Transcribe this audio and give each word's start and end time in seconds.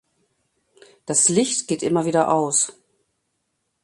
Das 1.05 1.29
Licht 1.29 1.67
geht 1.67 1.83
immer 1.83 2.05
wieder 2.07 2.33
aus. 2.33 2.73